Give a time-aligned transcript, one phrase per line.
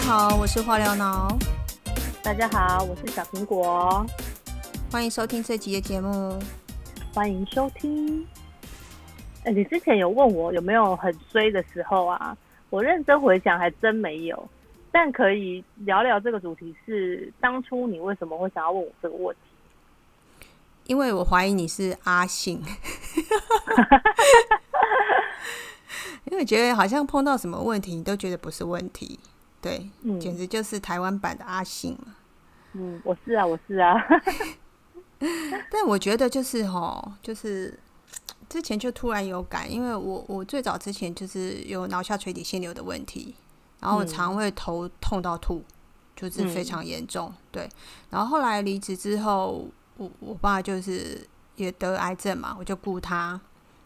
[0.00, 1.36] 家好，我是化疗脑，
[2.22, 4.06] 大家好，我是小苹果，
[4.92, 6.38] 欢迎收听这集的节目。
[7.12, 8.24] 欢迎收听。
[9.42, 12.36] 哎，你之前有问我有没有很衰的时候啊？
[12.70, 14.48] 我认真回想，还真没有。
[14.92, 20.46] 但可以聊聊这个主题，是当初你为什么会想要问我这个问题？
[20.86, 22.62] 因为我怀疑你是阿信，
[26.30, 29.18] 因为觉得好像碰到什么问题，你都觉得不是问题。
[29.60, 29.90] 对，
[30.20, 32.14] 简直就是台湾版的阿信嘛。
[32.74, 33.94] 嗯，我是啊，我是啊。
[35.70, 37.76] 但我觉得就是哈，就是
[38.48, 43.34] 之前就突然有感，因为我我最早之前就是有脑下垂体腺瘤的问题，
[43.80, 45.64] 然后肠胃头痛到吐，
[46.14, 47.34] 就是非常严重。
[47.50, 47.68] 对，
[48.10, 49.66] 然后后来离职之后，
[49.96, 53.40] 我我爸就是也得癌症嘛，我就顾他。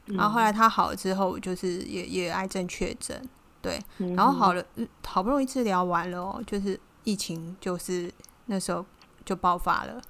[0.06, 3.26] 然后后来他好了之后，就是也也癌症确诊。
[3.62, 3.80] 对，
[4.16, 4.64] 然后好了，
[5.06, 8.12] 好不容易治疗完了哦，就是疫情就是
[8.46, 8.84] 那时候
[9.24, 10.02] 就爆发了。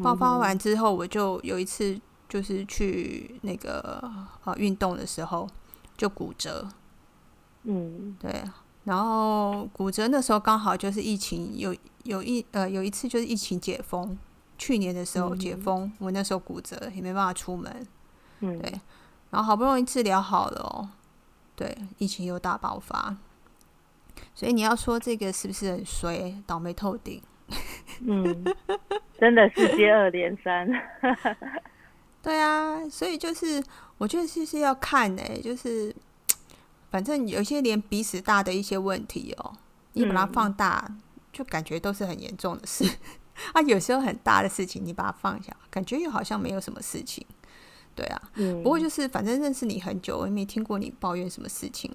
[0.00, 4.00] 爆发完之后，我就有一次就是去那个
[4.44, 5.48] 呃运动的时候
[5.96, 6.68] 就骨折，
[7.64, 8.44] 嗯，对，
[8.84, 14.16] 然后骨折那时候刚好就是疫情有有一呃有一次就是疫情解封，
[14.56, 17.86] 去年的时候解封，我那时候骨折也没办法出门，
[18.38, 18.80] 嗯，对，
[19.30, 20.88] 然后好不容易治疗好了哦，
[21.58, 23.16] 对，疫情又大爆发，
[24.32, 27.20] 所以你要说这个是不是很衰，倒霉透顶？
[28.06, 28.44] 嗯，
[29.18, 30.70] 真的是接二连三。
[32.22, 33.60] 对啊，所以就是
[33.96, 35.92] 我觉得就是要看呢，就是
[36.92, 39.52] 反正有些连鼻屎大的一些问题哦，
[39.94, 40.88] 你把它放大，
[41.32, 42.88] 就感觉都是很严重的事
[43.52, 43.60] 啊。
[43.62, 47.26] 有时候很大的事情，你把它放下，感觉又好像没有什么事情。
[47.98, 48.62] 对啊，嗯。
[48.62, 51.90] 不过就是反正认识你很久，我也没听过你抱怨什么事情。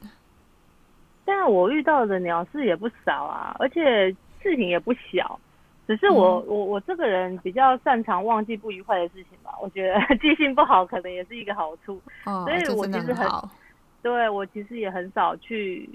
[1.24, 5.40] 但我遇到的鸟事也不少啊，而且事情也不小。
[5.88, 13.30] 只是我我我这个人比较擅长忘记不愉快的事情吧，我觉得记性不好可能也是一个好处，所以我其实很，
[14.02, 15.90] 对我其实也很少去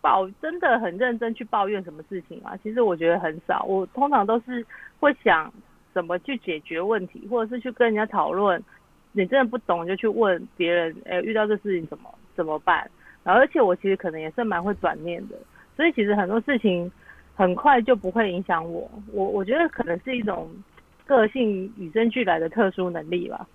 [0.00, 2.56] 抱，真的很认真去抱怨什么事情啊。
[2.62, 4.66] 其实我觉得很少，我通常都是
[4.98, 5.52] 会想
[5.92, 8.62] 怎么去解决问题，或者是去跟人家讨论。
[9.12, 12.90] 你真的不懂就去问别人，哎，遇到这事情怎么怎么办？
[13.22, 15.36] 然后而且我其实可能也是蛮会转念的，
[15.76, 16.90] 所以其实很多事情。
[17.34, 20.50] 很快就不会影响我，我我觉得可能是一种
[21.06, 23.48] 个性与生俱来的特殊能力吧。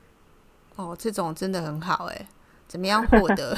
[0.77, 2.27] 哦，这种真的很好哎，
[2.65, 3.55] 怎么样获得？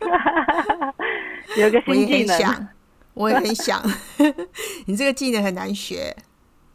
[1.58, 2.68] 有个新技能，
[3.12, 3.78] 我也很想。
[4.88, 6.16] 你这个技能很难学。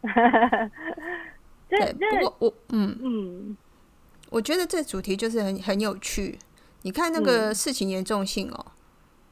[1.68, 3.56] 对，不过我嗯嗯，
[4.30, 6.38] 我觉得这主题就是很很有趣。
[6.82, 8.66] 你看那个事情严重性哦，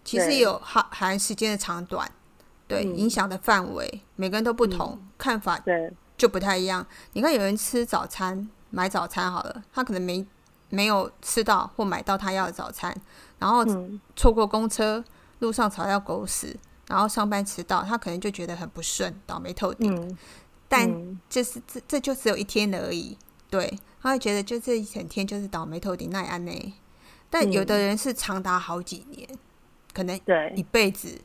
[0.05, 2.13] 其实有含含时间的长短。
[2.67, 5.59] 对影响的范围，每个人都不同，看法
[6.19, 6.87] 就不太一样。
[7.15, 10.27] 你看，有人吃早餐买早餐好了，他可能没
[10.69, 12.95] 没有吃到或买到他要的早餐，
[13.39, 13.65] 然后
[14.15, 15.03] 错过公车，
[15.39, 16.55] 路上吵到狗屎，
[16.89, 20.15] 然后上班迟到，他可能就觉得很不顺，倒霉透顶。
[20.69, 23.17] 但就是这这就只有一天而已，
[23.49, 26.75] 对，他会觉得就这一整天就是倒霉透顶奈安呢。
[27.31, 29.29] 但有的人是长达好几年，
[29.93, 30.19] 可能
[30.55, 31.21] 一辈子。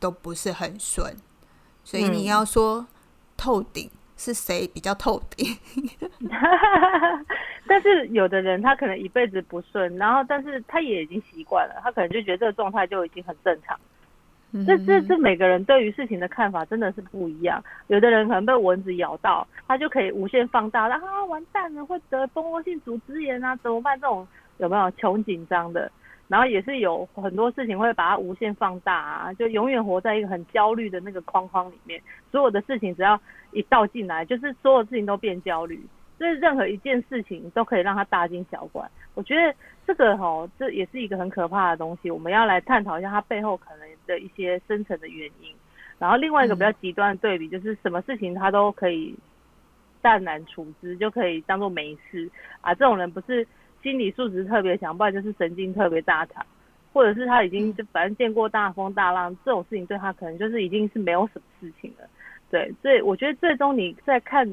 [0.00, 1.16] 都不是很顺，
[1.82, 2.86] 所以你要说
[3.38, 5.56] 透顶是谁比较透顶？
[7.66, 13.80] 但是有的人他可能一辈子不顺，然后但是他也已经习惯了，他可能就觉得这个状态就已经很正常。
[14.66, 17.62] 这这这每个人对于事情的看法真的是不一样。
[17.88, 23.98] 有的人可能被蚊子咬到，他就可以无限放大，啊完蛋了，会得蜂窝性组织炎啊，怎么办？
[24.00, 24.26] 这种
[24.58, 25.90] 有没有穷紧张的？
[26.28, 32.00] 然后也是有很多事情会把它无限放大啊，就永远活在一个很焦虑的那个框框里面。
[32.30, 33.20] 所有的事情只要
[33.50, 35.84] 一倒进来，就是所有事情都变焦虑。
[36.16, 38.88] 所以任何一件事情都可以让他大惊小怪。
[39.14, 39.54] 我觉得
[39.86, 42.10] 这个哈，这也是一个很可怕的东西。
[42.10, 45.54] 我们要来探讨一下它背后可能的一些深层的原因。
[45.98, 49.14] 然后另外一个比较极端的对比，就是什么事情他都可以
[50.00, 52.30] 淡然处之，就可以当做没事
[52.60, 52.74] 啊。
[52.74, 53.46] 这种人不是。
[53.82, 56.42] 心理素质特别强，不然就是神经特别大条，
[56.94, 62.08] 或者是他已经就反正见过大风大浪，这种事情对他可能就是已经是没有什么事情了。
[62.50, 64.48] 对，所以我觉得最终你在看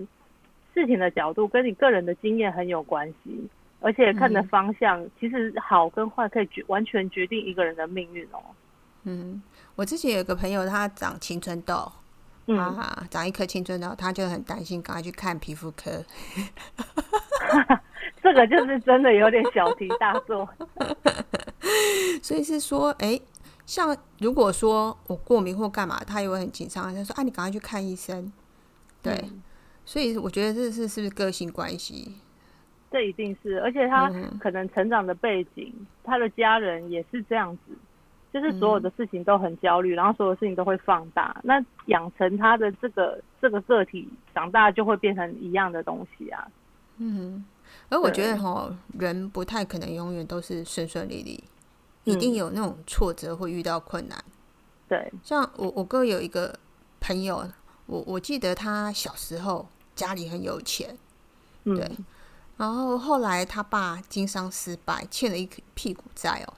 [0.73, 3.49] 事情的角度跟你个人的经验很有关系，
[3.79, 8.43] 而且看的方向其实好跟坏可以决完全决定一个人的命运哦。
[9.03, 9.41] 嗯，
[9.75, 11.91] 我之前有个朋友他长青春痘，
[12.57, 16.03] 啊，长一颗青春痘，他就很担心，赶快去看皮肤科。
[18.21, 20.47] 这个就是真的有点小题大做，
[22.21, 23.19] 所以是说，哎，
[23.65, 28.31] 像如果说我过敏或干嘛，他也会很紧张，他说：“啊，你赶快去看医生。”
[29.01, 29.19] 对，
[29.83, 32.13] 所以我觉得这是是不是个性关系？
[32.91, 37.75] 这一定是，而且他可能成长的背景，他的家人也是这样子，
[38.33, 46.47] 就是所有的事情都很焦虑，然后所有事情都会放大，那养成他的这个这个个体长大就会变成一样的东西啊。
[46.97, 47.43] 嗯，
[47.89, 51.43] 而我觉得哈，人不太可能永远都是顺顺利利，
[52.03, 54.23] 一定有那种挫折会遇到困难。
[54.87, 56.57] 对，像我我哥有一个
[56.99, 57.45] 朋友，
[57.85, 60.97] 我我记得他小时候家里很有钱，
[61.63, 61.89] 对。
[62.57, 66.53] 然后后来他爸经商失败，欠了一屁股债哦，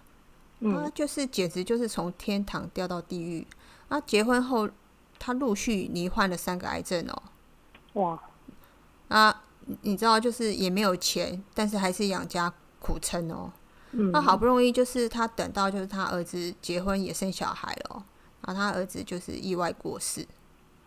[0.63, 3.45] 他就是简直就是从天堂掉到地狱。
[3.89, 4.69] 啊，结婚后
[5.19, 7.23] 他陆续罹患了三个癌症哦，
[7.93, 8.19] 哇！
[9.09, 9.43] 啊，
[9.81, 13.51] 你知道就是也没有钱，但是还是养家苦撑哦。
[13.91, 18.03] 那好不容易就是他等到就是他儿子结婚也生小孩了，
[18.41, 20.25] 然后他儿子就是意外过世。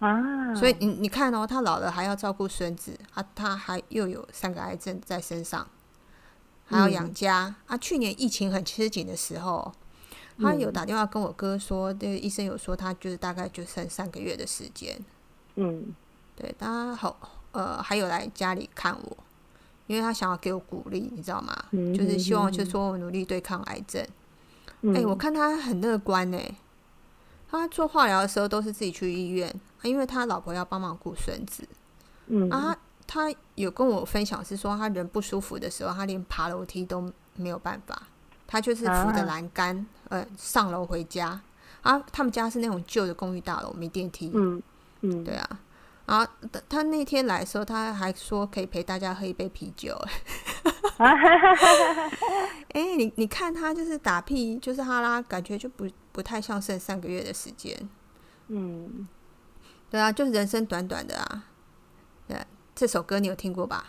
[0.01, 5.67] 啊，所以你你看哦，他老了还要照顾孙子啊，他还又有三个癌症在身上，
[6.67, 7.77] 还要养家啊。
[7.79, 9.73] 去年疫情很吃紧的时候，
[10.39, 14.99] 他有打电话跟我哥说，这个医生有说他就是大概就剩三个月的时间。
[15.55, 15.95] 嗯，
[16.35, 17.17] 对，他好
[17.53, 19.17] 呃，还有来家里看我，
[19.87, 21.57] 因为他想要给我鼓励，你知道吗？
[21.73, 24.07] 就是希望就说我努力对抗癌症。
[24.95, 26.39] 哎，我看他很乐观呢。
[27.49, 31.67] 他做化疗的时候都是自己去医院，因为他老婆要帮忙顾孙子。
[32.27, 32.77] 嗯啊，
[33.17, 38.03] 他有跟我分享是说，他人不舒服的时候，他连爬楼梯都没有办法，
[38.47, 41.41] 他就是扶着栏杆呃上楼回家。
[41.81, 44.31] 啊，他们家是那种旧的公寓大楼，没电梯。
[44.35, 44.63] 嗯
[45.01, 45.61] 嗯，对啊。
[46.05, 46.27] 啊，
[46.69, 49.97] 他那天来的时候，他还说可以陪大家喝一杯啤酒。
[52.75, 57.89] 哎， 你你看他就是打屁，就是哈拉，感觉就不不太像剩三个月的时间。
[58.49, 59.07] 嗯，
[59.91, 61.45] 对啊，就是人生短短的啊。
[62.77, 63.87] 对，这首歌你有听过吧？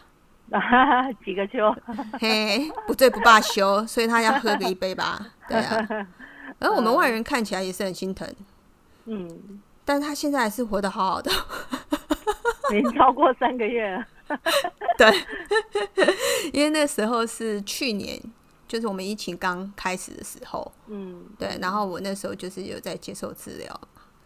[1.26, 1.76] 几个秋，
[2.20, 5.28] 嘿，不醉不罢休，所以他要喝个一杯吧？
[5.48, 6.08] 对啊。
[6.60, 8.28] 而我们外人看起来也是很心疼。
[9.06, 11.30] 嗯，但是他现在还是活得好好的。
[12.72, 14.06] 已经超过三个月了。
[14.98, 15.26] 对，
[16.52, 18.20] 因为那时候是去年，
[18.68, 20.72] 就是我们疫情刚开始的时候。
[20.88, 21.58] 嗯，对。
[21.62, 23.82] 然后我那时候就是有在接受治疗，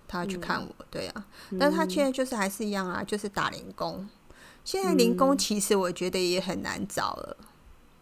[0.07, 1.25] 他去看我，对啊。
[1.59, 4.07] 但他现在就是还是一样啊，就是打零工。
[4.63, 7.37] 现在零工其实我觉得也很难找了。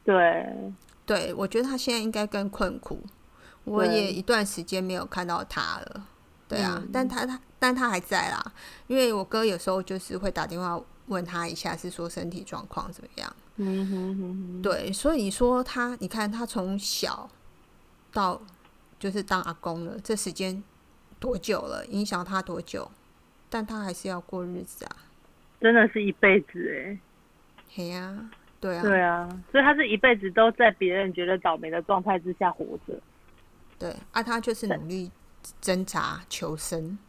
[0.03, 0.73] 对，
[1.05, 2.99] 对，我觉得他现在应该更困苦。
[3.63, 6.07] 我也一段时间没有看到他了。
[6.47, 8.53] 对啊，但他他但他还在啦，
[8.87, 13.35] 因为我哥有时候就是会打电话问他一下，是说身体状况怎么样。
[13.57, 14.61] 嗯哼哼。
[14.61, 17.29] 对，所以说他，你看他从小
[18.11, 18.41] 到
[18.97, 20.63] 就是当阿公了，这时间
[21.19, 21.85] 多久了？
[21.85, 22.89] 影响他多久？
[23.49, 24.95] 但他还是要过日子啊。
[25.59, 26.99] 真的是一辈子哎。
[27.69, 28.29] 嘿呀，
[28.59, 28.81] 对啊。
[28.81, 32.99] 对啊，所以他是一辈子都在别人觉得倒霉的状态之下活着。
[33.77, 35.11] 对，啊，他就是努力。
[35.61, 36.99] 挣扎求生，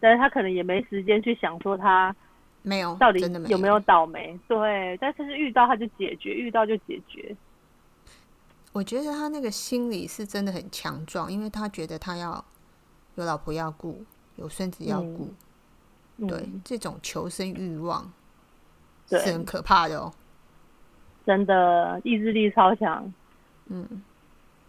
[0.00, 2.16] 但是他可能也没时间去想说他
[2.62, 7.36] 没有到底有没有倒霉，对，但是是遇到他就解决，遇到就解决。
[8.72, 12.42] 我觉得他那个心理是真的很强壮，因为他觉得他要
[13.16, 14.02] 有老婆要顾，
[14.36, 15.32] 有孙子要顾，
[16.28, 18.10] 对，这种求生欲望
[19.08, 20.12] 是很可怕的哦，
[21.26, 23.12] 真的意志力超强，
[23.68, 24.02] 嗯。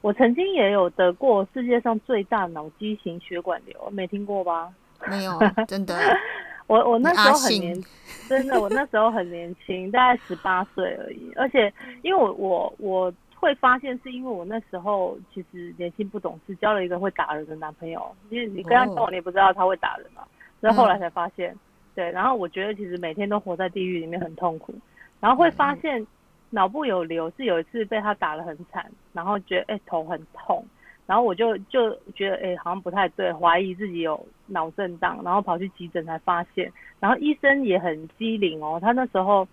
[0.01, 4.74] 我曾经也有得过世界上最大脑畸形血管瘤，没听过吧？
[5.08, 5.96] 没有， 真的。
[6.65, 7.84] 我我那时候很年，
[8.27, 11.31] 真的，我那时候很年轻， 大概十八岁而已。
[11.36, 18.03] 而且，因为我我我会发现，是因为我那时候其实年轻不懂事，交了一个会打人的男朋友。
[18.31, 20.24] 因为你跟他交往，你也不知道他会打人嘛。
[20.24, 21.56] 所以后来才发现，
[21.96, 22.12] 对。
[22.12, 24.74] 然后我觉得其实每天都活在地狱里面很痛苦，
[25.20, 26.06] 然后会发现。
[26.53, 30.62] 脑部有瘤是有一次被他打得很惨，然后觉得哎头很痛，
[31.06, 39.48] 然后我就就觉得哎好像不太对，怀疑自己有脑震荡，然后跑去急诊才发现，然后医生也很机灵哦，他那时候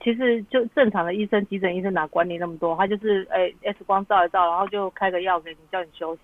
[0.00, 6.20] 其实就正常的医生，急诊医生哪管你那么多，他就是哎 X 光照一照，然后就开个药给你叫你休息，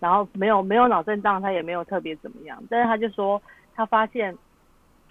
[0.00, 3.40] 然后没有没有脑震荡，他也没有特别怎么样，但是他就说
[3.74, 4.36] 他发现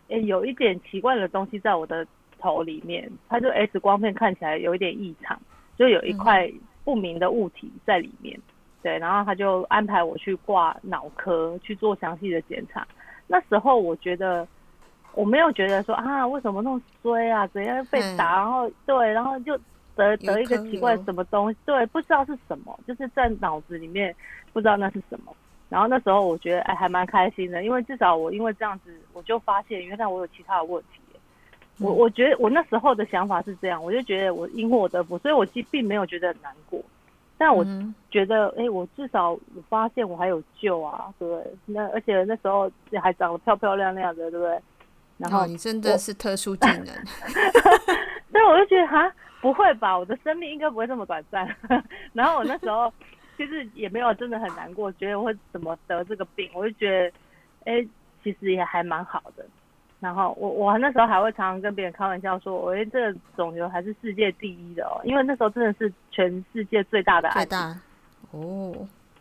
[0.10, 2.06] 哎有一点奇怪的东西在我的。
[2.38, 5.40] 头里面，他就 X 光片看起来有一点异常，
[5.78, 6.52] 就有一块
[6.84, 8.38] 不明的物体在里面。
[8.84, 12.86] 对，然后他就安排我去挂脑科去做详细的检查。
[13.26, 14.48] 那时候我觉得
[15.14, 19.58] 我没有觉得说啊，为什么那么衰啊，怎样被打，然后对，然后就
[19.96, 24.16] 得得一个奇怪什么东西，对，不知道是什么，就是在脑子里面
[24.54, 25.36] 不知道那是什么。
[25.70, 31.00] 然后那时候我觉得哎还蛮开心的，因为至少我因为这样子，我就发现原来我有其他的问题。
[31.80, 36.82] 我我觉得我那时候的想法是这样，我就觉得我因祸得福，所以我其实并没有觉得很难过。
[37.38, 37.66] 但我
[38.10, 41.54] 觉得，哎，我至少我发现我还有救啊，对不对？
[41.66, 42.72] 那而且那时候
[43.04, 44.58] 还长得漂漂亮亮的，对不对？
[45.18, 46.86] 然后你真的是特殊技能。
[48.32, 49.14] 对，我就觉得哈，
[49.46, 49.96] 不会吧？
[49.96, 51.48] 我的生命应该不会这么短暂。
[52.14, 52.92] 然后我那时候
[53.38, 57.88] 其实也没有真的很难过，觉得我会怎么得这个病，我就觉得，哎，
[58.24, 59.46] 其实也还蛮好的。
[60.00, 67.80] 然后我我那时候还会常常跟别人开玩笑说，我这个肿瘤还是世界第一的哦，因为那时候真的是全世界最大的最大
[68.32, 68.76] 哦，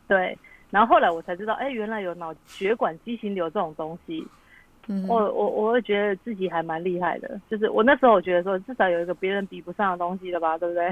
[0.08, 0.38] 对。
[0.70, 4.26] 然后后来我才知道，哎，原来有脑血管畸形瘤这种东西。
[4.86, 10.90] 嗯，我我我会觉得自己还蛮厉害的，就是我那时候我觉得说，至少有一个别人比不上的东西了吧，对不对？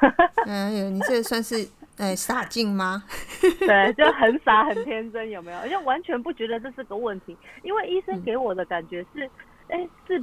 [0.46, 1.56] 嗯，你这算是
[1.98, 3.04] 哎傻劲吗？
[3.60, 5.58] 对，就很傻很天真，有没有？
[5.58, 9.28] 而且完全不觉得这是个问题，因为医生给我的感觉是，
[9.68, 10.22] 哎，是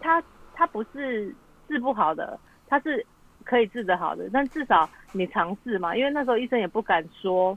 [0.00, 1.32] 他他不是
[1.68, 3.04] 治不好的，他是
[3.44, 7.56] 可以治得好的，但至少你尝试嘛，因为那时候医生也不敢说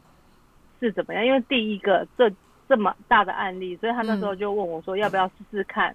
[0.79, 2.31] 是怎么样，因为第一个这。
[2.69, 5.93] 这么大的案例，所以他那时候就问我说，要不要试试看，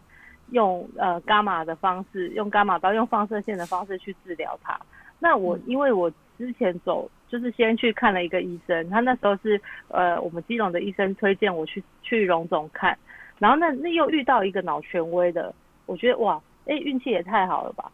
[0.50, 4.76] 用呃伽马的方式，用伽马刀，用放射线的方式去治疗他。
[5.20, 12.98] 那我因为我之前走，就是先去看了一个医生，他那时候是呃我们基隆的医生推荐我去去荣总看，
[13.38, 15.54] 然后那那又遇到一个脑权威的，
[15.86, 17.88] 我觉得哇，哎运气也太好了吧，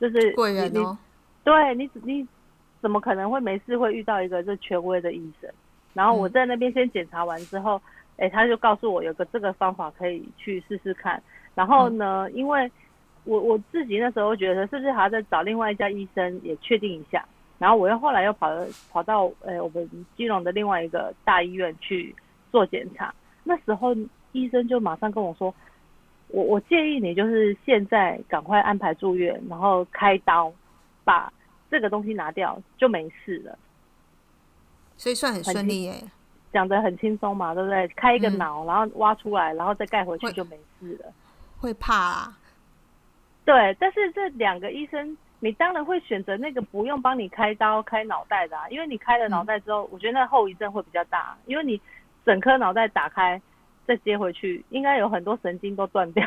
[0.00, 0.98] 就是贵人哦，
[1.44, 2.26] 对你你
[2.82, 5.48] 怎么可能会没事会遇到一个这权威的医生？
[5.92, 7.80] 然后我在那边先检查完之后。
[8.16, 11.22] 哎，他就告诉我有个这个方法可以去试试看。
[11.54, 12.70] 然后呢，因为
[13.24, 17.24] 我我自己那时候觉得是不是还要再找另外一家医生也确定一下。
[17.58, 18.48] 然后我又后来又跑
[18.90, 22.14] 跑到呃我们基隆的另外一个大医院去
[22.50, 23.14] 做检查。
[23.42, 23.94] 那时候
[24.32, 25.54] 医生就马上跟我说，
[26.28, 30.52] 我我建议你就是现在赶快安排住院，然后开刀
[31.04, 31.32] 把
[31.70, 33.58] 这个东西拿掉就没事了。
[34.96, 35.94] 所以算很顺利耶。
[36.54, 37.86] 讲的很轻松嘛，对不对？
[37.88, 41.12] 开一个脑，然后挖出来，然后再盖回去就没事了。
[41.58, 42.38] 会怕啊？
[43.44, 51.78] 对，但是这两个医生，你当然会选择那个不用帮你开刀开脑袋的，啊，因为你开了脑袋之后，我觉得那后遗症会比较大，因为你
[52.24, 53.42] 整颗脑袋打开
[53.84, 56.24] 再接回去，应该有很多神经都断掉。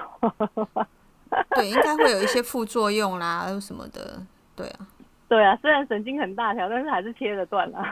[1.55, 4.22] 对，应该会有一些副作用啦，什么的。
[4.55, 4.88] 对啊。
[5.29, 7.84] 对啊，虽然神经很大条，但是还是切了断 了。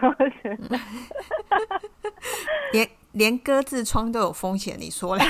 [2.72, 5.24] 连连割痔疮都有风险，你说嘞？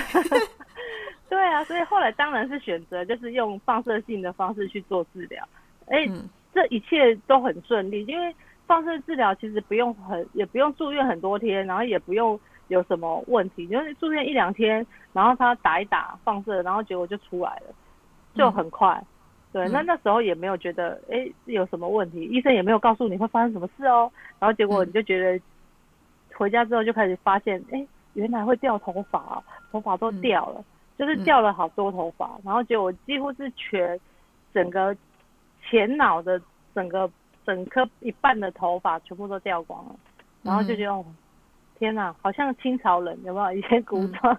[1.28, 5.44] 对啊，所以后来当然是选择就是用放射性的方式去做治疗。
[5.88, 6.08] 哎，
[6.54, 8.34] 这一切都很顺利，因为
[8.68, 17.74] 放射治疗其实不用很，也不用住院很多天，然后也不用有什么问题，就是住院一两天，然后他打一打放射，然后结果就出来了，
[18.36, 19.04] 就很快。
[19.56, 22.26] 对，那那时候也没有觉得，哎，有什么问题？
[22.26, 24.12] 医生也没有告诉你会发生什么事哦。
[24.38, 25.42] 然后结果你就觉得，
[26.34, 30.62] 回家之后就开始发现，哎，原来会掉头发，头发都掉了，
[30.98, 32.38] 就是掉了好多头发。
[32.44, 33.98] 然后结果几乎是全
[34.54, 34.94] 整个
[35.64, 36.38] 前脑的
[36.74, 37.10] 整个
[37.46, 39.96] 整颗一半的头发全部都掉光了。
[40.44, 41.06] 然后就觉得，哦
[41.80, 43.58] 天哪，好像清朝人有没有？
[43.58, 44.38] 一些古装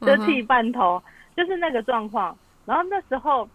[0.00, 1.02] 就剃半头，
[1.36, 2.34] 就是那个状况。
[2.64, 3.46] 然后那时候。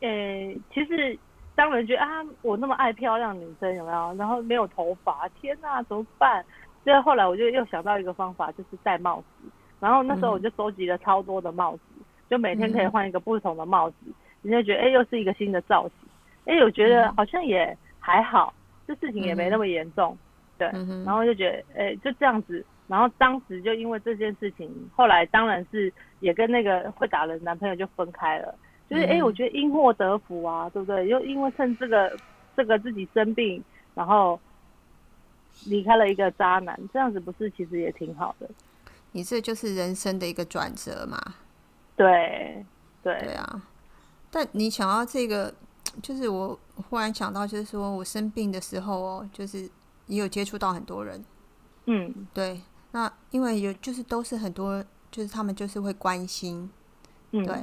[0.00, 1.18] 诶，其实
[1.54, 4.14] 当人觉得啊，我那么爱漂亮女生有没有？
[4.14, 6.44] 然后没有头发，天哪，怎么办？
[6.84, 9.48] 所以后来我就又想到一个方法，就是戴帽子。
[9.80, 11.82] 然后那时候我就收集了超多的帽子，
[12.30, 13.96] 就每天可以换一个不同的帽子。
[14.42, 15.92] 你就觉得哎，又是一个新的造型。
[16.46, 18.54] 哎，我觉得好像也还好，
[18.86, 20.16] 这事情也没那么严重。
[20.56, 20.68] 对，
[21.04, 22.64] 然后就觉得哎，就这样子。
[22.86, 28.54] 然后当时就因为这件事情，后来当然是也跟那个会打人男朋友就分开了。
[28.88, 31.06] 就是哎，我觉得因祸得福啊，对不对？
[31.08, 32.16] 又因为趁这个
[32.56, 33.62] 这个自己生病，
[33.94, 34.40] 然后
[35.66, 38.48] 离开了一个渣男，这样子不是其实也挺好的？
[39.12, 41.20] 你这就是人生的一个转折嘛。
[41.96, 42.64] 对
[43.02, 43.62] 对对啊！
[44.30, 45.52] 但你想要这个，
[46.02, 49.68] 就是我忽然想到，就是说我生病的时候哦，就是
[50.06, 51.24] 也有接触到很多人。
[51.86, 52.60] 嗯，对。
[52.92, 56.70] 那因为有就是都是很多，就是他们就是会关心，
[57.32, 57.56] 嗯对。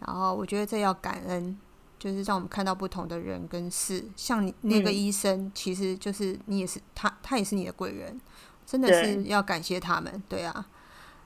[0.00, 1.58] 然后我觉得这要感恩，
[1.98, 4.04] 就是让我们看到不同的人跟事。
[4.14, 8.20] 像你那个医生，其实就是你也是他，他也是你的贵人，
[8.64, 10.66] 真的是要感谢他们，对啊。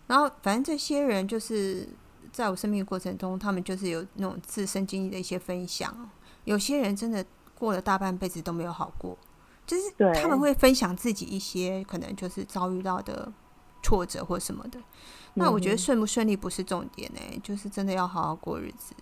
[0.07, 1.89] 然后反正这些人就是
[2.33, 6.11] 在我生命过程中，他们就是有那种自身经历的一些分享。
[6.45, 7.25] 有些人真的
[7.57, 9.17] 过了大半辈子都没有好过，
[9.67, 9.83] 就是
[10.15, 13.33] 他们会分享自己一些可能就是遭遇到的
[13.83, 14.81] 挫折或什么的。
[15.35, 18.95] 那我觉得顺不顺利不是重点呢，就是真的要好好过日子，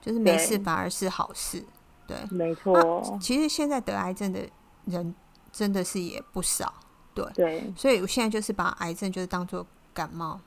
[0.00, 1.64] 就是没事反而是好事。
[2.06, 3.18] 对，没错。
[3.20, 4.40] 其实现在得癌症的
[4.86, 5.14] 人
[5.52, 6.72] 真的是也不少，
[7.14, 7.72] 对对。
[7.76, 10.40] 所以我现在就是把癌症就是当做感冒，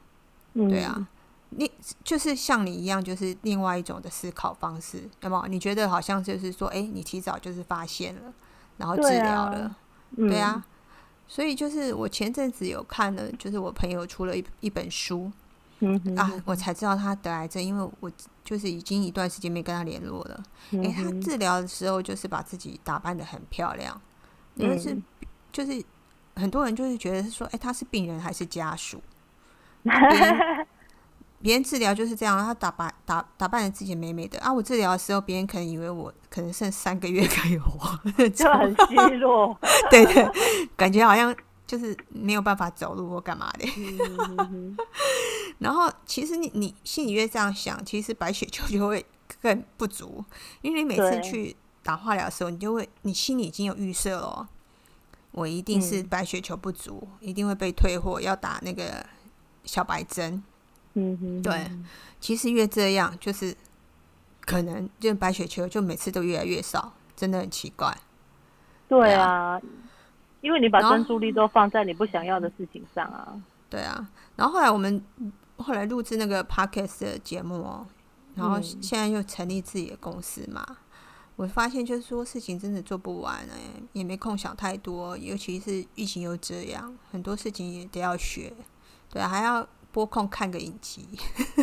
[0.53, 1.07] 对啊。
[1.53, 1.69] 你
[2.03, 8.33] 就是像你一样，就是另外一种的思考方式，那么你觉得好像就是说，哎，你提早就是发现了，
[8.77, 9.75] 然后治疗了，
[10.15, 10.65] 对啊。
[11.31, 15.31] 所以就是我前阵子有看了，就是我朋友出了一一本书，
[16.17, 18.11] 啊，我才知道他得癌症，因为我
[18.43, 20.43] 就是已经一段时间没跟他联络了。
[20.83, 24.01] 哎，他治疗的时候就是把自己打扮的很漂亮，
[24.55, 24.93] 因为是
[25.53, 25.81] 就是
[26.35, 29.01] 很多人就是觉得说，哎，他是病人还是家属？
[31.41, 34.51] 别人治疗就是这样，他打扮打打扮的自己美美的啊。
[34.51, 37.79] 我治疗的时候，别人可能以为我可能剩三个月可以活，
[38.29, 39.57] 就很虚弱。
[39.89, 40.29] 对对，
[40.75, 43.67] 感觉好像就是没有办法走路或干嘛的。
[45.59, 49.05] 然后其实你你心里越这样想，其实白血球就会
[49.41, 50.23] 更不足，
[50.61, 54.47] 因为你每次去打化疗的时候，你就会你心里已经有预设了，
[55.31, 59.05] 我一定是白血球不足，一定会被退货，要打那个
[59.63, 60.43] 小白针。
[60.93, 61.71] 嗯哼，对，
[62.19, 63.55] 其实越这样，就是
[64.41, 67.97] 可能就白雪球就每次都越来越少，真的很奇怪。
[68.89, 69.57] 对啊，
[70.41, 73.41] 因为你把专注力都放在你不想要的事情上啊。
[73.69, 74.05] 对啊，
[74.35, 75.01] 然后后来我们
[75.55, 77.87] 后来录制那个 podcast 的节目哦，
[78.35, 80.65] 然后现在又成立自己的公司嘛，
[81.37, 88.51] 我发现就是说事情真的做不完哎，也没空想太多，尤其是疫情又这样，很多事情也得要学，
[89.09, 89.65] 对，还要。
[89.91, 91.05] 拨空看个影集，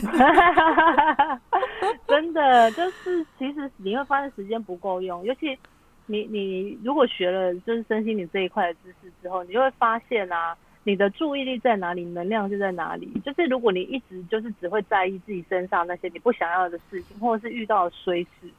[2.07, 5.59] 真的就是其实你会发现时间不够用，尤其
[6.07, 10.55] 你你如果学了就是身心灵这一块的知识之后，你就会发现啊，
[10.85, 13.11] 你的注意力在哪里，能量就在哪里。
[13.25, 18.51] 就是如果你一直就是只会在意自己身上那些你不想要的事情，或者是遇到的衰事，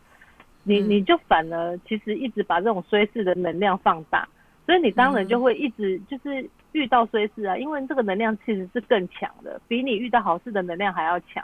[0.64, 4.28] 你你就反而其实一直把这种衰事的能量放大，
[4.66, 6.50] 所以你当然就会一直就是。
[6.72, 11.44] 遇到衰事啊，因为这个能量其实是更强的，比你遇到好事的能量还要强，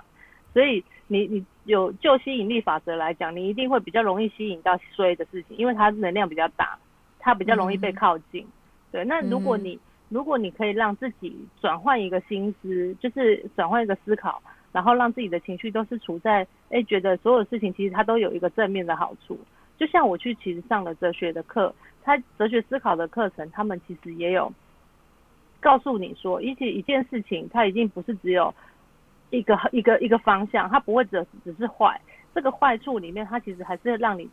[0.53, 6.77] 所以你你有就吸引力法则来讲，你一定会比较容易吸引到衰的事情，因为它能量比较大，
[7.19, 8.45] 它比较容易被靠近。
[8.91, 19.39] 对，那如果你如果你可以让自己转换一个心思，就是转换一个思考，然后让自己的情绪都是处在哎觉得所有事情其实它都有一个正面的好处，
[19.77, 24.53] 就像我去其实上了哲学的课，它哲学思考的课程，他们其实也有。
[25.65, 28.53] 告诉你说，一件一件事情，它已经不是只有
[29.31, 31.99] 一个一个一个方向，它不会只只是坏。
[32.35, 34.29] 这个坏处里面，它其实还是让你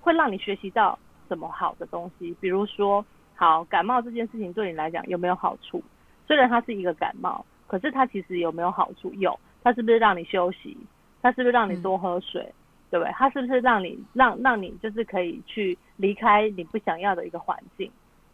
[0.00, 2.36] 会让你学习到什么好的东西。
[2.40, 3.04] 比如说，
[3.36, 5.80] 好感冒这件事情对你来讲有没有好处？
[6.26, 9.14] 虽然它是一个感冒，可是它其实有没有好处？
[9.14, 10.76] 有，它是不是让你休息？
[11.22, 12.52] 它是不是让你多喝水？
[12.90, 13.12] 对不对？
[13.12, 17.88] 它是不是让你让让你就是可以去离开你不想要的一个环境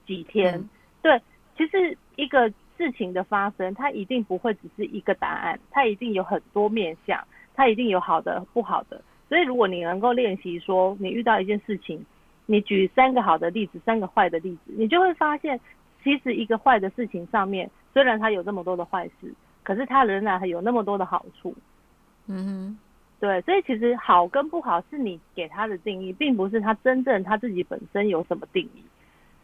[0.06, 0.66] 几天？
[1.02, 1.20] 对。
[1.59, 7.21] 其实一个事情的发生，它一定不会只是一个答案，它一定有很多面向，
[7.53, 9.03] 它一定有好的、不好的。
[9.29, 12.07] 所以如果你能够练习说，你遇到一件事情，
[12.47, 15.59] 你举三个好的例子，三个坏的例子，你就会发现，
[16.05, 21.53] 其实一个坏的事情上面，虽然它有这么多的坏事，可是它仍然还有那么多的好处。
[22.29, 22.79] 嗯哼，
[23.18, 28.85] 对，所以其实好跟不好是你给它的定义，并不是它真正它自己本身有什么定义。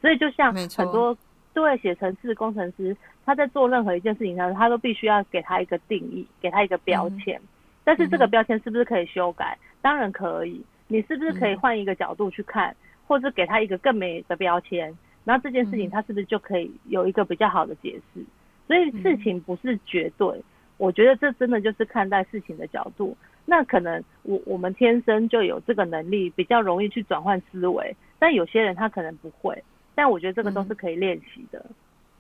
[0.01, 1.17] 所以就像很多。
[1.55, 7.41] 对，写程式工程师，他在做任何一件事情上，他都必须要给他一个定义，给他一个标签。
[7.85, 9.57] 但是这个标签是不是可以修改？
[9.81, 10.63] 当然可以。
[10.87, 14.95] 你是不是可以换一个角度去看，或者给他一个更美的标签？
[15.25, 18.23] 然后这件事情他是不是就可以有一个比较好的解释？
[18.67, 20.43] 所以事情不是绝对，
[20.77, 23.17] 我觉得这真的就是看待事情的角度。
[23.47, 29.63] 那可能我我们天生就有这个能力，比较容易去转换思维，但有些人他可能不会。
[29.95, 31.65] 但我觉得这个都是可以练习的。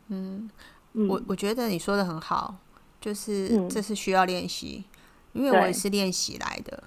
[0.08, 0.50] 嗯，
[0.92, 2.54] 我我觉得你说的很好，
[3.00, 4.84] 就是这是需要练习，
[5.32, 6.84] 因为我也是练习来的。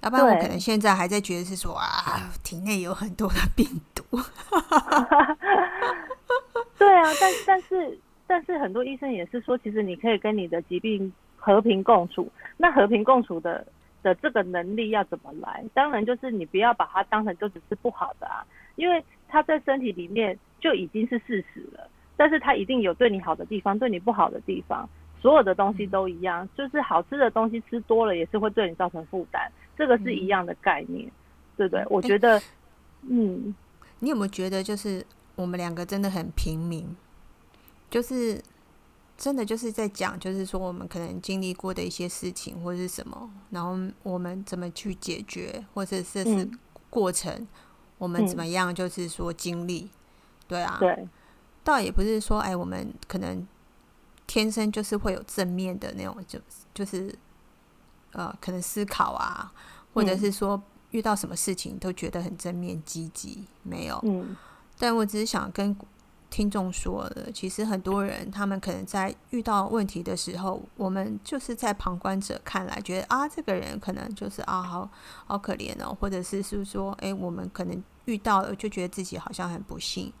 [0.00, 4.02] 要不然我可能现在还在觉得是说啊，体内有很多的病毒。
[6.78, 12.30] 对啊，但但是但是很多医生也是说，其实你可以跟你的疾病和平共处。
[12.56, 13.66] 那和平共处的
[14.02, 15.64] 的这个能力要怎么来？
[15.74, 18.44] 当然就是你不要把它当成就只是不好的啊，
[18.76, 19.04] 因为。
[19.34, 24.88] 它在身体里面就已经是事实了，但是它一定有对你好的地方，对你不好的地方，
[25.20, 31.10] 所有的东西都一样，就是好吃的东西吃多了也是会对你造成负担，这个是一样的概念，
[31.56, 31.84] 对不对？
[31.90, 32.40] 我觉得，
[33.10, 33.52] 嗯，
[33.98, 36.86] 你有没有觉得，就是我们两个真的很平民，
[37.90, 38.40] 就是
[39.16, 46.48] 真的就是在讲，就是说我们可能经历过的一些事情或者是什么，然后我们怎么去解决，或者是是
[46.88, 47.44] 过程，
[48.04, 49.90] 我们怎么样，就是说经历，
[50.46, 51.08] 对啊，对，
[51.64, 53.46] 倒也不是说，哎，我们可能
[54.26, 56.38] 天生就是会有正面的那种，就
[56.72, 57.12] 就是
[58.12, 59.52] 呃，可能思考啊，
[59.94, 60.62] 或者是说。
[60.90, 63.98] 遇到什么事情都觉得很正面积极，没有。
[64.04, 64.36] 嗯，
[64.78, 65.76] 但我只是想跟
[66.34, 74.90] 听众说的，其实很多人他们可能在遇到问题的时候，我们就是在旁观者看来觉得啊，这个人可能就是啊，好
[75.26, 80.12] 好可怜哦，或者是是说，哎，我们可能遇到了就觉得自己好像很不幸。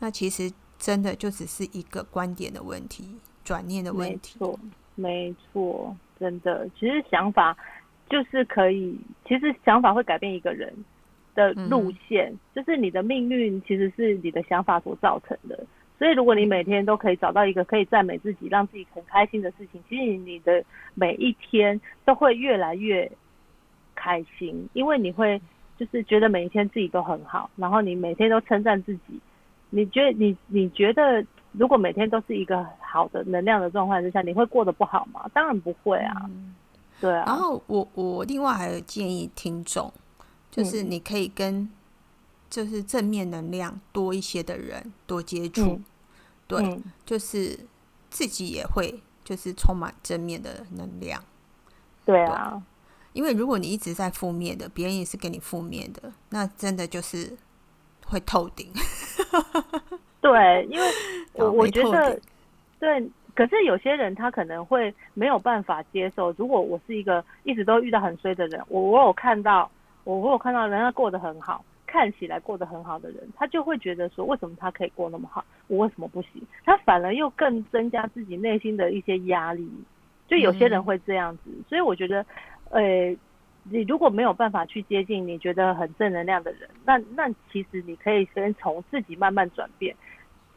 [0.00, 4.36] 那其实真的就只是一个观点的问题，转念的问题。
[4.40, 4.60] 没错，
[4.96, 7.56] 没错，真的，其实想法。
[8.10, 10.70] 就是可以，其实想法会改变一个人
[11.34, 12.32] 的路线。
[12.54, 15.58] 就是你的命运其实是你的想法所造成的。
[15.98, 20.64] 所以如果你每天都可以找到一个可以赞美自己、让自己很开心的事情，其实你的
[20.94, 23.10] 每一天都会越来越
[23.94, 25.40] 开心，因为你会
[25.78, 29.20] 就是觉得每一天自己都很好，然后你每天都称赞自己。
[29.70, 35.30] 你觉得你你觉得如果每天都是一个好的能量的状况之下，你会过得不好吗？
[35.32, 36.28] 当然不会啊。
[37.00, 39.92] 对，然后我我另外还有建议听众，
[40.52, 41.68] 就是你可以跟
[42.48, 45.80] 就是正面能量多一些的人多接触，
[46.46, 47.58] 对，就是
[48.10, 51.20] 自己也会就是充满正面的能量。
[52.04, 52.62] 对啊，
[53.14, 57.36] 因为如果你一直在负面的，别人也是给你负面的，那真的就是
[58.06, 58.70] 会透顶。
[60.20, 60.86] 对，因为
[61.32, 62.20] 我我觉得
[62.78, 63.10] 对。
[63.34, 69.70] 可是有些人他可能会没有办法接受，如果我是一个一直都遇到很衰的人，我我有看到，
[70.04, 76.42] 我我有看到人家过得很好，看起来过得很好的人，他就会觉得说，为什么他可以过那么好，我为什么不行？
[76.64, 79.68] 他反而又更增加自己内心的一些压力，
[80.28, 81.50] 就有些人会这样子。
[81.68, 82.24] 所以我觉得，
[82.70, 83.16] 呃，
[83.64, 89.94] 你如果没有办法去接近你觉得很正能量的人，那那其实你可以先从自己慢慢转变。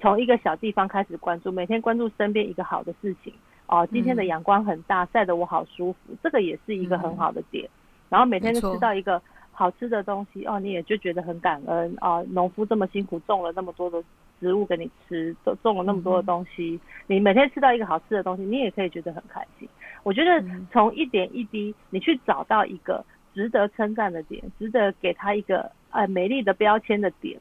[0.02, 3.34] 从一个小地方开始关注，每天关注身边一个好的事情
[3.68, 3.88] 哦。
[3.92, 7.68] 今天的阳光很大，晒得我好舒服，这个也是一个很好的点。
[8.10, 9.20] 然后每天就吃到一个
[9.56, 12.22] 好吃的东西哦，你也就觉得很感恩啊。
[12.30, 14.04] 农夫这么辛苦种了那么多的
[14.40, 19.68] 植物给你吃，都种了那么多的东西，你每天吃到一个好吃的东西，你也可以觉得很开心。
[20.04, 27.40] 我觉得从一点一滴，你去找到一个值得称赞的点，值得给他一个呃美丽的标签的点。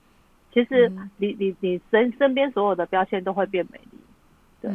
[0.52, 3.98] 其实，你你你身身边所有的标签都会变美丽。
[4.62, 4.70] 对，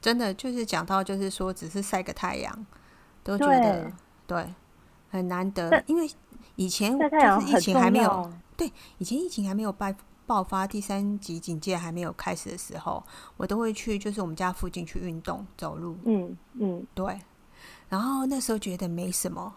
[0.00, 2.66] 真的就是讲到，就是说，只是晒个太阳，
[3.22, 3.92] 都觉得
[4.26, 4.44] 对
[5.10, 5.84] 很难得。
[5.86, 6.08] 因为
[6.56, 9.92] 以前就是疫情还没有，对，以前疫情还没有爆
[10.26, 13.02] 爆发，第三级警戒还没有开始的时候，
[13.36, 15.96] 我都会去，就是我们家附近去运动走路。
[16.04, 17.18] 嗯嗯，对。
[17.88, 19.54] 然后那时候觉得没什么。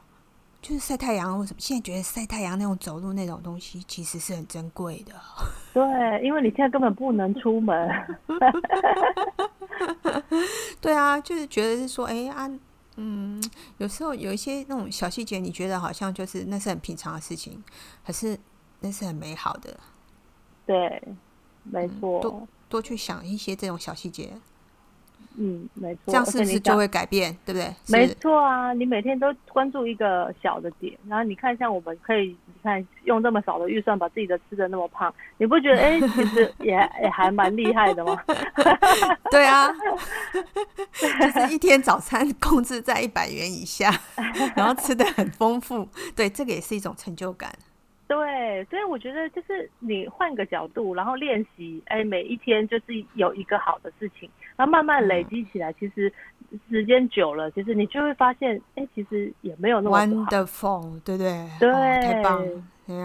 [0.60, 5.14] 就是晒太阳或什么，现在觉得晒太阳那种走路那种东西，其实是很珍贵的。
[5.72, 5.84] 对，
[6.26, 7.88] 因为你现在根本不能出门。
[10.82, 12.50] 对啊，就是觉得是说，哎啊，
[12.98, 13.42] 嗯，
[13.78, 17.64] 有时候有一些那种小细节，你觉得好像就是那是很平常的事情，
[18.06, 18.38] 可是
[18.80, 19.80] 那是很美好的。
[20.66, 21.02] 对，
[21.64, 22.20] 没错。
[22.20, 24.34] 多多去想一些这种小细节。
[25.40, 27.72] 嗯，没错，这样是不是就会改变，对不对？
[27.88, 36.74] 没错啊，你每天都关注一个小的点，然后你看，像我们可以，你看用这么少的预算把自己的吃的那么胖，你不觉得哎， 其实也
[37.04, 38.20] 也还蛮厉害的吗？
[39.30, 39.70] 对啊，
[40.34, 43.94] 就是一天早餐控制在一百元以下，
[44.56, 47.52] 然后吃的很丰富，对，这个也是一种成就感。
[48.08, 56.12] 对，所以我觉得就是你换个角度，然后练习，哎，每一天就是有一个好的事情，然后慢慢累积起来，其实
[56.70, 61.50] 时间久了，其实你就会发现，哎，其实也没有那么 wonderful，对不对？
[61.60, 62.42] 对，太棒，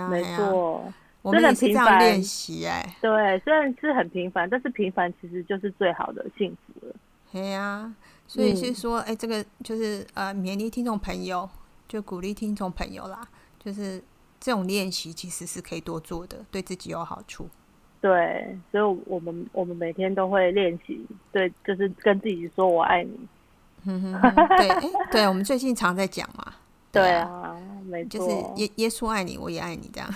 [0.09, 0.85] 没错，
[1.21, 6.95] 我们也是这样练习，哎，对，虽然是很平凡，但是平凡其实就是最好的幸福了。
[7.33, 7.93] 对呀，
[8.29, 11.51] 所以是说，哎，这个就是呃，勉励听众朋友，
[11.89, 13.27] 就鼓励听众朋友啦，
[13.59, 14.01] 就是。
[14.43, 17.49] 这种练习其实是可以多做的，对自己有好处。
[18.01, 23.17] 对，所以我们我们每天都会练习，对，就是跟自己说我爱你。
[23.85, 24.81] 对， 哎，
[25.13, 26.55] 对，我们最近常在讲嘛。
[26.91, 30.15] 对啊，没错，就是耶耶稣爱你，我也爱你，这样。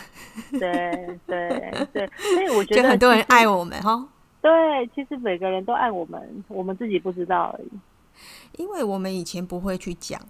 [0.50, 4.08] 对对对，所以我觉得 很多人爱我们哈。
[4.42, 4.50] 对，
[4.92, 7.68] 其实每个人都爱我们，我们自己不知道而已。
[8.58, 10.20] 因为我们以前不会去讲。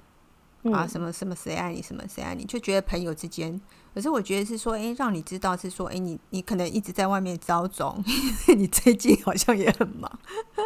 [0.73, 3.61] 啊，什么什么谁爱你，什么谁爱你，就觉得朋友之间。
[3.95, 8.03] 可是我觉得是说，哎，让你知道是说，哎，你你可能一直在外面招总，
[8.55, 10.11] 你最近好像也很忙，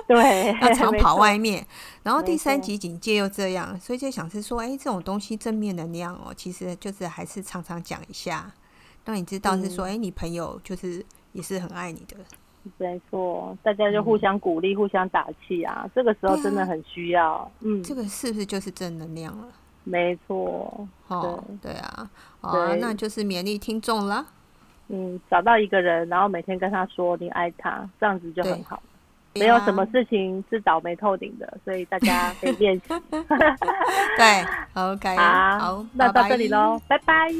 [0.08, 1.64] 对， 要常跑外面。
[2.02, 8.52] 然后第三级警戒又这样，所以就想是说，哎，这种东西正面能量哦，其实就是还是常常讲一下，
[9.04, 12.16] 让你知道是说，哎，你朋友就是也是很爱你的。
[12.76, 17.50] 没错，大家就互相鼓励、互相打气啊，这个时候真的很需要。
[17.60, 19.48] 嗯，这个是不是就是正能量了？
[19.84, 24.24] 没错，哦，对啊，哦，那就是勉励听众啦。
[24.88, 28.82] 嗯，找到一个人，然后每天跟他说你爱他，这样子就很好。
[29.34, 32.82] 没有什么事情是倒霉透顶的，所以大家可以练习。
[34.18, 37.30] 对，OK， 好，好，那到这里喽，拜拜。